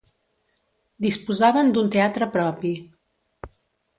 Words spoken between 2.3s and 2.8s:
propi.